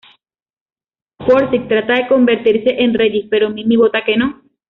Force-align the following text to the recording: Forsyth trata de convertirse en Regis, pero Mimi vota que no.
Forsyth 1.19 1.67
trata 1.67 1.93
de 1.93 2.07
convertirse 2.07 2.81
en 2.81 2.95
Regis, 2.95 3.27
pero 3.29 3.51
Mimi 3.51 3.75
vota 3.75 4.03
que 4.03 4.17
no. 4.17 4.41